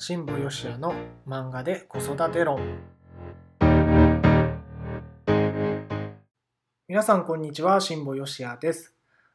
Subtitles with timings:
[0.00, 0.94] 新保義也の
[1.26, 2.60] 漫画で子育て論。
[6.86, 8.94] 皆さんこんにちは新保義也です。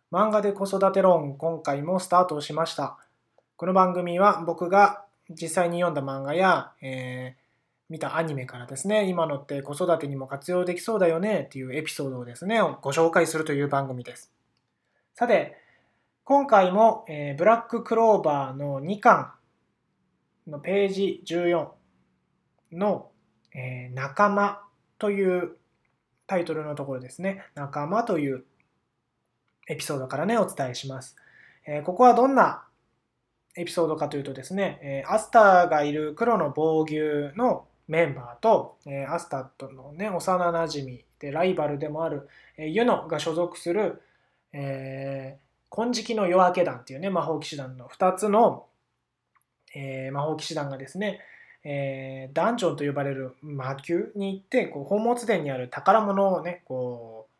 [0.10, 2.97] 漫画で子育て論今回もスタートしました。
[3.58, 7.41] この番組は僕が実際に読んだ漫画や、えー、
[7.90, 14.32] 見たアニメからですね今のって子育てにも活用できそうだよねっていうエピソードをですねご紹介するという番組です。
[15.14, 15.58] さて
[16.23, 19.34] 今回も、えー、ブラッククローバーの2巻
[20.48, 21.68] のページ14
[22.74, 23.12] の、
[23.54, 24.62] えー、仲間
[25.00, 25.58] という
[26.28, 27.44] タイトルのところですね。
[27.56, 28.44] 仲間という
[29.68, 31.16] エピソードからね、お伝えします。
[31.66, 32.66] えー、ここはどんな
[33.56, 44.02] エピソードかというとですね、えー、アスターがいる黒の防御のメンバーと、えー、アスターとのね、幼なじみでライバルでもある、えー、ユノが所属する、
[44.54, 48.66] えー、金色の夜明け団っていうね、魔法騎士団の2つの
[49.76, 51.20] えー、魔法騎士団がですね、
[51.63, 57.34] えー、ダンジョンと呼ばれる魔宮に行ってこう宝物殿にある宝物をねこう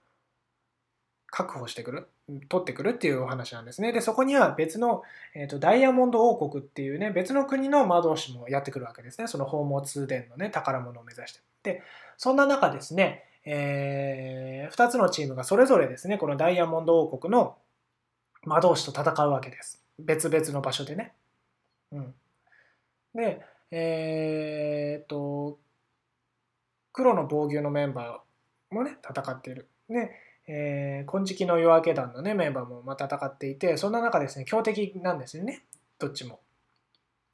[1.28, 2.08] 確保してくる
[2.48, 3.92] 取ってくるっていうお話なんですね。
[3.92, 5.04] でそこには別の、
[5.36, 9.28] えーと、ダイヤモンド王国っていうね別の国の魔導士もやってくるわけですね。
[9.28, 11.42] その宝物殿のね宝物を目指して。
[11.64, 11.81] で
[12.17, 17.58] そんな中ですね、えー、2つのチームがそれぞれですねこのダイヤモンド王国の
[18.44, 19.84] 魔導士と戦うわけです。
[20.00, 21.14] 別々の場所でね。
[21.92, 22.14] うん。
[23.16, 25.59] で、えー、っと、
[26.92, 29.67] 黒の防御のメンバーもね、戦っている。
[29.89, 30.11] で、
[30.47, 35.64] えー、金色の夜明け団のね、メンバーもま戦っていて、そんな中ですね、強敵なんですよね、
[36.00, 36.39] どっちも。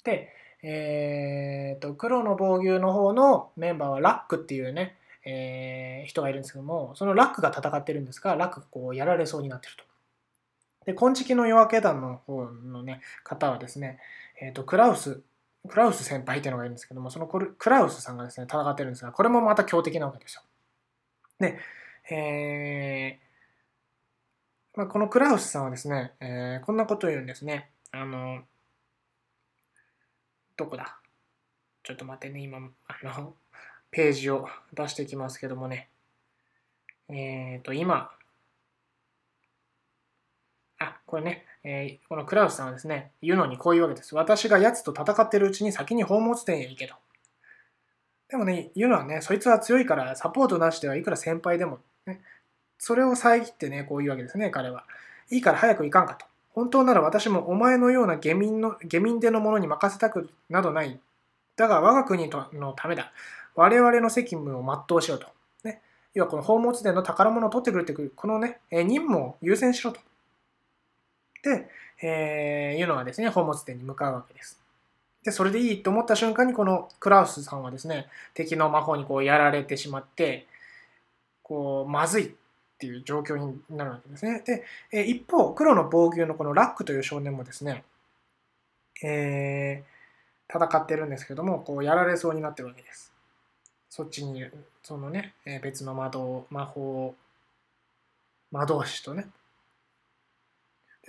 [0.04, 0.30] で、
[0.62, 9.84] えー、と、黒の防御の方のメンバーはラックっていうね、えー、人がいるんですけども、そのラックが戦ってるんですが、ラックがこうやられそうになってると。
[10.86, 14.00] で、金色の夜明け団の方のね、方はですね、
[14.42, 15.22] えー、と、クラウス
[15.68, 20.44] クラウス先輩っていうのがいるんですけども、そのクラウスさんがですね、戦ってるんですが、これもまた強敵なわけですよ。
[21.40, 21.58] で、
[22.10, 27.70] えー、まあ、このクラウスさんはですね、えー、こんなことを言うんですね。
[27.92, 28.44] あの、
[30.56, 30.98] どこだ？
[31.84, 32.64] ちょっと待ってね、今、あ
[33.04, 33.34] の、
[33.92, 35.90] ページを出していきますけどもね。
[37.10, 38.12] えっ、ー、と、今、
[41.10, 44.14] これね、えー、このクラウスさんはですね、言うのにこういうわけです。
[44.14, 46.94] 私が奴と戦ってるうちに先に宝物店へ行けと。
[48.30, 52.22] でもね、言うのはね、そいつは強いからサポートなしではいくら先輩でも、ね、
[52.78, 54.86] それを遮ってね、こう言うわけですね、彼は。
[55.32, 56.28] いいから早く行かんかと。
[56.52, 61.00] 本当なら私もお前のような下民の、下民でのものに任せたくなどない。
[61.56, 63.12] だが我が国のためだ。
[63.56, 65.28] 我々の責務を全うしろと。
[65.64, 65.82] ね、
[66.14, 70.00] 要はこの宝物殿の宝物を取ってくるってくる、このね、任務を優先しろと。
[71.44, 71.70] で、
[72.02, 74.60] えー、いうのはですね、宝物店に向かうわけです。
[75.24, 80.48] で、それでいいと思った瞬間に、このクラウスさんはですね、敵の魔法にこうやられてしまって、
[81.44, 82.32] こう、まずいっ
[82.78, 84.42] ていう状況になるわけですね。
[84.46, 87.84] で、え一方、黒の防御のこのラックという少年もですね、
[89.04, 93.12] えー、戦ってるんですけども、こう、やられそうになってるわけです。
[93.90, 94.46] そっちに、
[94.84, 97.16] そのね、別の魔導、魔法、
[98.52, 99.28] 魔導士とね、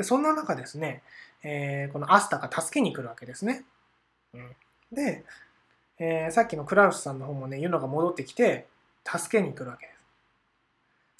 [0.00, 1.02] でそんな中ですね、
[1.42, 3.66] えー、このアスタが助けに来るわけですね。
[4.32, 4.56] うん、
[4.90, 5.26] で、
[5.98, 8.66] えー、さっきのクラウスさんの方もね、ユノが戻ってきて、
[9.04, 9.98] 助けに来るわけです。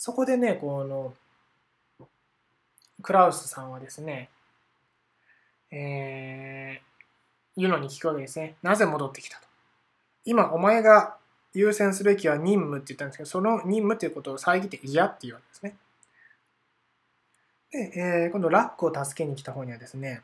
[0.04, 1.12] そこでね、この、
[3.02, 4.30] クラウスさんはですね、
[5.70, 8.54] えー、ユノに聞くわけですね。
[8.62, 9.46] なぜ戻ってきたと。
[10.24, 11.18] 今、お前が
[11.52, 15.76] 優先すべきは任務って言ったんですけど、その任務っていうことを遮って嫌っていうわけですね。
[17.72, 20.22] で、えー、今度ラックを助けに来た方にはですね、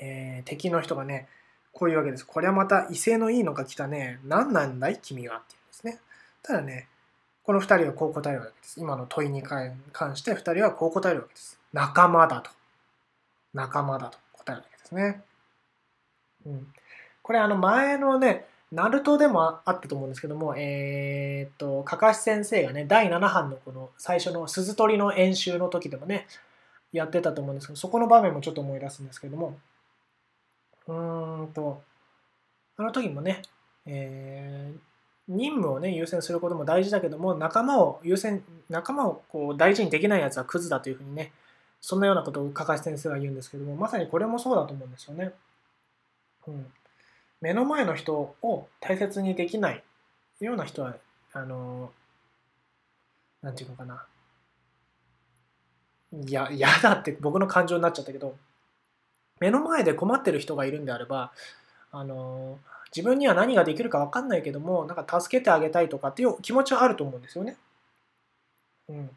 [0.00, 1.28] えー、敵の人がね、
[1.72, 2.26] こういうわけです。
[2.26, 4.18] これはまた威勢のいいのが来たね。
[4.24, 4.98] 何なんだい？
[5.00, 6.00] 君はっていうんですね。
[6.42, 6.88] ただね、
[7.42, 8.80] この2人はこう答えるわけです。
[8.80, 9.76] 今の問いに関
[10.16, 11.60] して2人はこう答えるわけです。
[11.72, 12.50] 仲間だと。
[13.52, 15.22] 仲間だと答えるわけですね。
[16.46, 16.66] うん。
[17.22, 26.26] これあの前のね、ナルトでもあったと思うんですけども、えー、っと、かかし先生がね、第7版のこの最初の鈴取りの演習の時でもね、
[26.92, 29.56] やってたと思うんですけど、そこの場面もちょっと思い出すんですけども、
[30.88, 31.82] うーんと、
[32.76, 33.42] あの時もね、
[33.86, 34.78] えー、
[35.28, 41.32] 任務をね、優先することも大事だけども、仲間を優先、仲間をこう大事にできないやつはクズだというふうにね、
[41.80, 45.32] そんなようなことをかかし先生は言うんですけども、まさにこれもそうだと思うんですよね。
[46.48, 46.66] うん。
[47.40, 49.82] 目の前の人を大切にできない
[50.40, 50.96] ような人は、
[51.32, 51.92] あの、
[53.42, 54.06] なんていうのかな。
[56.12, 58.36] いや、嫌だって僕の感情になっちゃったけど、
[59.40, 61.32] 目の前で困ってる人がいるんであれば、
[61.92, 62.58] あの
[62.94, 67.56] 自分には何ができるか分かんないけどもなんか助けてあげたいとかっていう気持ちはあると思うんですよね。
[68.88, 69.10] うん、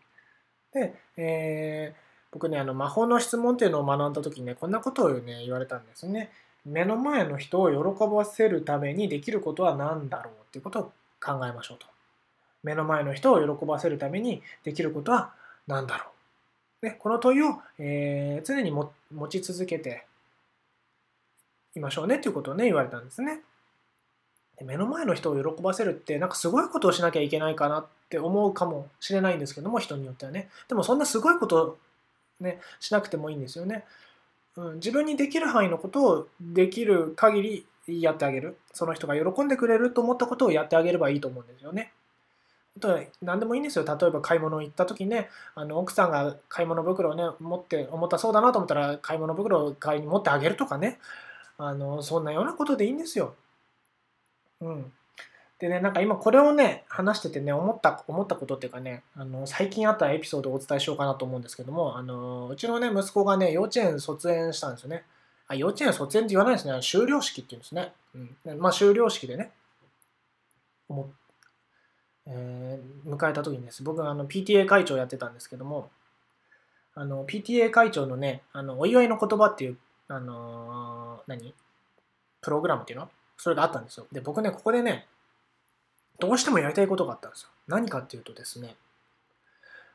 [0.73, 1.99] で、えー、
[2.31, 6.31] 僕ねあの魔法の質問っていうのを学んだ時にねこんなことをね言われたんですね。
[6.65, 10.83] 目の前の人を喜ばせるためにできることは何だろうっていうことを
[11.21, 11.85] 考えましょうと。
[12.63, 15.31] 目の前の人を喜ばせるためにできることは
[15.67, 16.05] 何だろ
[16.81, 16.85] う。
[16.85, 18.91] ね、この問いを、えー、常に持
[19.29, 20.05] ち続けて
[21.75, 23.41] いましょうねということをね言われたんですね。
[24.61, 31.77] 目の前の人を喜ばせるってなんかすごいことをしなきゃいけないかなって思うかもしれないんですけども人によってはねでもそんなすごいこと
[32.41, 33.85] ねしなくてもいいんですよね、
[34.57, 37.41] うん、自分にできる範囲のことをできる限
[37.87, 41.93] りやってあげるその人が喜んでくれると思ったことをやってあげればいいと思うんですよね
[43.21, 50.99] 何でもいいんですよ例えば買い物行った時ねあの奥さんが買い物袋をね持って重たそうだなと思ったら買い物袋を買いに持ってあげるとかね
[51.57, 53.35] あのそんなようなことでいいんですよ。
[54.61, 54.93] うん。
[55.59, 65.03] でね、なんか今これをね、話しててね、思った、思ったことっていうかね、あの、最近あったエピソードをお伝えしようかなと思うんですけども、あの、うちのね、息子がね、幼稚園卒園したんですよね。
[65.47, 66.81] あ、幼稚園卒園って言わないですね。
[66.81, 67.93] 修了式って言うんですね。
[68.15, 68.59] うん。
[68.59, 69.51] まあ、修了式でね、
[70.87, 71.09] 思
[72.25, 75.89] えー、迎えた時にです、僕はあの PTA 会長やってたんですけども、
[76.95, 79.77] あの、PTA 会長のね、あの、お祝いの言葉っていう、
[80.07, 81.53] あのー、何？
[82.41, 83.09] プログラムっていうの？
[83.37, 84.05] それがあったんですよ。
[84.11, 85.07] で、僕ね、ここでね、
[86.19, 87.49] どうしてもやりたいことがあったんですよ。
[87.67, 88.75] 何かっていうとですね、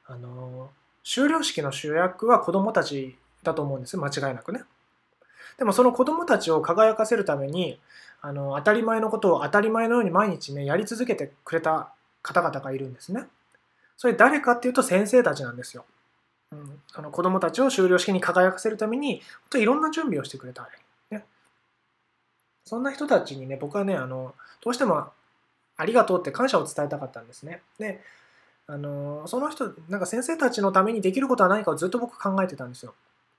[0.07, 0.71] あの、
[1.03, 4.63] 修了式の主役は子供たちだと思うんですよ、間違いなくね。
[5.59, 7.79] でもその子供たちを輝かせるために、
[8.21, 11.93] あの、当たり前のことを当たり前のように毎日ね、やり続けてくれた
[12.23, 13.27] 方々がいるんですね。
[13.97, 15.85] それ誰かっていうと先生たちなんですよ。
[16.53, 20.69] うん、あの子供たちを修了式に輝かせるために、本当いろんな準備をしてくれた。
[21.11, 21.25] ね
[22.65, 25.13] そんな人たちにね、僕はね、あの、どうしても
[25.77, 27.63] ありがとうって感謝を伝えたかったんですね。
[27.79, 28.01] で、
[28.67, 32.95] あの、その人、なんか先生たちのためにできることは何かをずっと僕考えてたんですよ。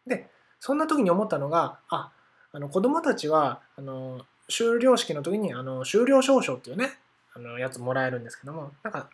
[0.05, 0.29] で、
[0.59, 2.11] そんな時に思ったのが、あ、
[2.51, 6.97] あの子供たちは、あの、修了式の時に、あの、修了証書っていうね、
[7.33, 9.09] あの、やつもらえるんですけども、なんか、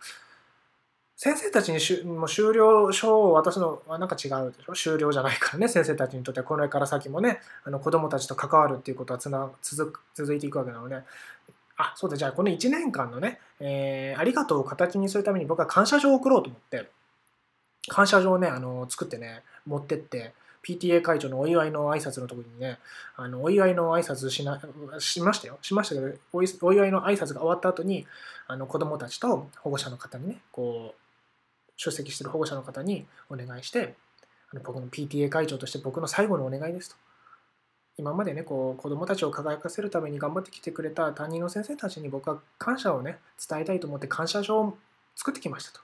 [1.16, 4.74] 先生たちにしゅもう終了書を渡すのはなんか違うでしょ？
[4.74, 11.04] 終了じゃないからね先生たちにとってはこれから先もねあの子供たちと関わるっていうことはつな続続いていくわけなので
[11.81, 16.89] あそうだじゃあこの1年間のね、えー、ありがとうを形にするために僕は感謝状を送ろうと思って
[17.88, 20.33] 感謝状をねあの作ってね持ってって
[20.63, 22.78] PTA 会長のお祝いの挨拶のところにね、
[23.16, 24.62] あのお祝いの挨拶しな
[25.00, 25.57] しましたよ。
[25.63, 28.06] しましたけどお、祝いの挨拶が終わった後に、
[28.48, 31.01] あの子供たちと保護者の方にね、こう、
[31.77, 33.95] 出席してる保護者の方にお願いして、
[34.54, 36.95] あの僕の PTA 会長として僕の最後のお願いですと。
[37.98, 44.78] 今までね、こう子供たちを輝かせるために頑張ってきてくれた担任の先生たちに僕は感謝をね、伝えたいと思って感謝状を
[45.16, 45.82] 作ってきましたと。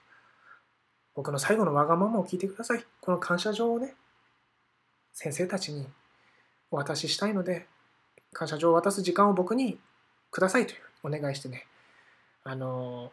[1.14, 2.84] 僕の最後のわがままを聞いてください。
[3.00, 3.94] この感謝状をね、
[5.12, 5.86] 先生たちに
[6.70, 7.66] お渡ししたいので、
[8.32, 9.78] 感謝状を渡す時間を僕に
[10.30, 11.66] くださいというお願いしてね、
[12.44, 13.12] あの、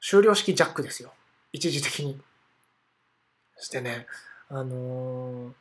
[0.00, 1.12] 終了式ジャックですよ。
[1.52, 2.20] 一時的に
[3.58, 4.06] してね、
[4.48, 5.52] あのー、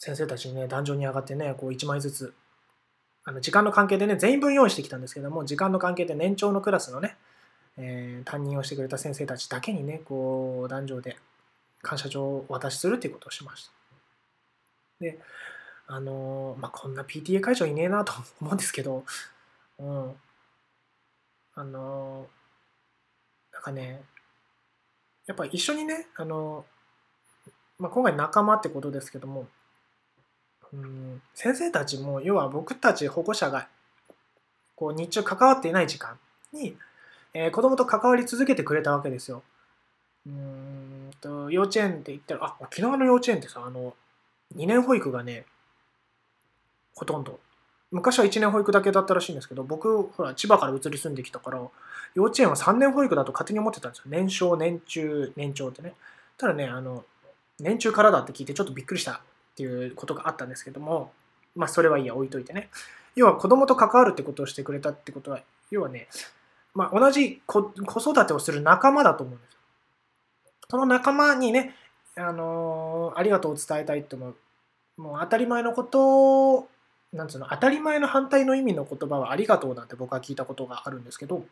[0.00, 2.34] 先生たちにね、壇上に上がってね、こう1枚ずつ、
[3.22, 7.18] あの時間の関係でね、全員分用意してきたんですけども、時間の関係で年長のクラスのね、
[7.76, 11.18] えー、担任をしてくれた先生たちだけにね、こう、壇上で
[11.82, 13.72] 感謝状をお渡しするっていうことをしました。
[15.00, 15.18] で、
[15.86, 19.04] あのー、まあ、こんな PTA 会長いねえなと思うんですけど、
[19.78, 20.14] うん。
[21.54, 24.00] あのー、なんかね、
[25.26, 26.64] やっぱ一緒にね、あの、
[27.78, 29.46] まあ、今回仲間ってことですけども、
[30.72, 33.68] うん、先生たちも、要は僕たち保護者が、
[34.76, 36.18] こう、日中関わっていない時間
[36.52, 36.76] に、
[37.34, 39.42] えー、子供と関わり続けてくれたわけですよ。
[40.26, 43.94] うんと、幼稚園って言ったら、あ、沖縄の幼稚園ってさ、あの、
[44.56, 45.44] 2年保育がね、
[46.94, 47.38] ほとんど。
[47.90, 51.60] 昔は1年保育だけだったらしいんですけど、僕、ほら、千葉から移り住んできたから、
[52.14, 54.04] 幼稚園は3年保育だと勝手に思ってたんですよ。
[54.08, 55.94] 年少、年中、年長ってね。
[56.36, 57.04] ただね、あの、
[57.58, 59.22] 年中からだって聞いてちょっとびっくりした
[59.52, 61.12] っていうことがあったんですけども、
[61.54, 62.70] まあそれはいいや、置いといてね。
[63.16, 65.40] 要は子供と関わるってことをしてくれたってことは、
[65.70, 66.08] 要はね、
[66.74, 69.58] まあ同じ子育てをする仲間だと思うんですよ。
[70.70, 71.74] その仲間にね、
[72.16, 74.36] あのー、ありがとうを伝えたいって思う。
[74.96, 76.68] もう当たり前のことを、
[77.12, 81.44] なんつうの、当たり前の反対の意味の言葉はありがとうなんて僕は聞いたことがあるんですけど、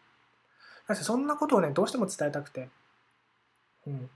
[0.95, 2.69] そんなことをね、どうしても伝えたくて、
[3.87, 4.11] うん。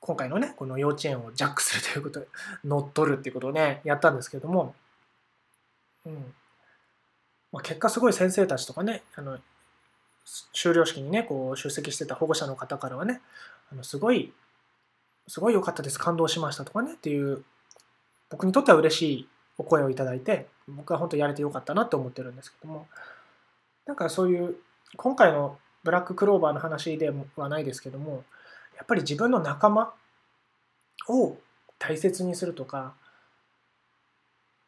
[0.00, 2.28] 今回のね、この幼稚園をジャックするということで、
[2.64, 4.74] 乗っ取るっていうことをね、 やったんですけども、
[6.06, 6.34] うん。
[7.52, 9.38] まあ、結果すごい先生たちとかねあの
[10.52, 13.20] 修了式にねこう出席してた保護者の方からはね
[13.72, 14.32] あのすごい
[15.26, 17.44] すごい良かったです感動しましたとかねっていう
[18.30, 19.28] 僕にとっては嬉しい
[19.58, 22.86] お声をいただいて僕は本当やれてよかったなって思ってるんですけども
[23.86, 24.56] なんかそういう
[24.96, 28.24] 今回のブラッククローバーの話ではないですけども
[28.80, 29.92] やっぱり自分の仲間
[31.10, 31.36] を
[31.78, 32.94] 大切にするとか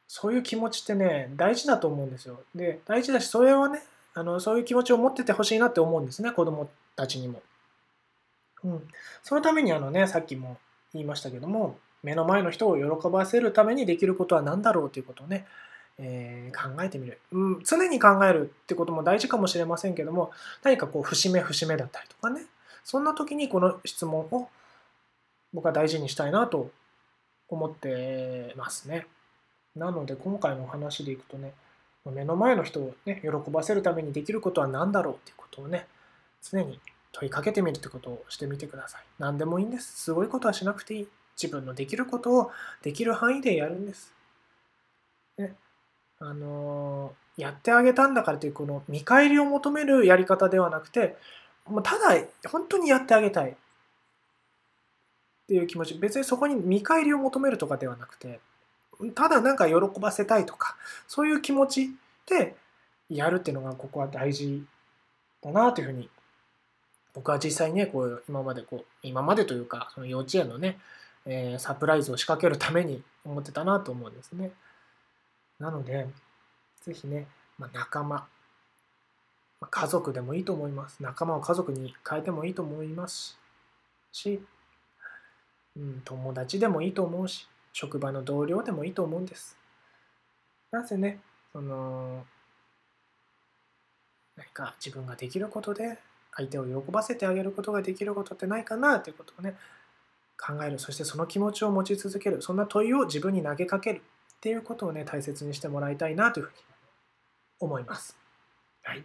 [0.06, 2.40] そういう気持ちってね大事だと思うんですよ。
[2.54, 7.42] で大事だしそれはねあのそういう気持ちを持っててほしいなって思うんですね子供たちにも。
[8.62, 8.88] うん、
[9.22, 10.58] そのためにあのねさっきも
[10.92, 15.46] 言いましたけども目の前の人を喜ばせるためにできることは何だろうということをね、
[15.98, 20.30] えー、考えてみる、うん、常に考えるってことも大事かもしれませんけども
[20.62, 22.42] 何かこう節目節目だったりとかね
[22.84, 24.48] そんな時にこの質問を
[25.52, 26.70] 僕は大事にしたいなと
[27.48, 29.06] 思ってますね。
[29.76, 31.52] なので今回のお話でいくとね
[32.04, 35.86] 目の前の人をね喜ばせるためにできることは何だろうっていうことをね
[36.42, 36.80] 常に
[37.12, 39.04] 問いかけてみるってことをしてみてください。
[39.18, 40.02] 何でもいいんです。
[40.04, 41.08] すごいことはしなくていい。
[41.40, 42.50] 自分のできることを
[42.82, 44.12] できる範囲でやるんです。
[45.38, 45.54] ね、
[46.18, 51.16] あのー、やってあげたんだからというこの見返りを求めるやり方ではなくて、
[51.66, 53.54] もうただ本当にやってあげたいっ
[55.48, 58.40] ていう気持ち、別にそこに見返りを求めるとかではなくて、
[59.14, 60.76] ただなんか喜ばせたいとか、
[61.08, 61.90] そういう気持ち
[62.26, 62.54] で
[63.08, 64.64] やるっていうのがここは大事
[65.42, 66.08] だなというふうに
[67.14, 70.78] 僕は実際ね、こう今までこう、今までというか、その幼稚園のね、
[71.26, 74.50] えー、サプライズを仕掛けるために思ってたなと思うんですね。
[75.58, 76.06] なので、
[76.82, 77.26] ぜひね、
[77.58, 78.26] まあ、仲間、
[79.70, 81.02] 家族でもいいと思います。
[81.02, 83.38] 仲間を家族に変えてもいいと思います
[84.12, 84.40] し、
[85.76, 89.56] うん、友達でもいいと思うし、職場の同僚でもいいと思うんです。
[90.70, 91.20] なぜね、
[91.52, 92.24] その、
[94.36, 95.98] 何か自分ができることで
[96.34, 99.56] 相手を喜ばせてあげることができることってないかなということをね、
[100.42, 106.56] 考えるそしてその気持ちを持ち続けるそんな問いを自分に投げかけるっていうことをね大切にしてもらいたいなというふうに
[107.60, 108.16] 思います。
[108.82, 109.04] はい、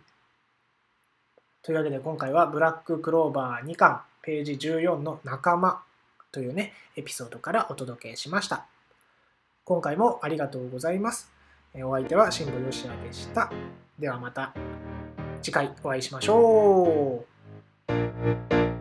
[1.68, 5.84] というわけで今回はブラッククローバー2巻ページ14の仲間
[6.32, 8.68] というねエピソードからお届けしました。
[9.66, 11.30] 今回もありがとうございます。
[11.76, 13.52] お相手は辛坊よしでした。
[14.00, 14.54] ではまた
[15.42, 17.26] 次回お会いしましょ
[17.90, 18.76] う。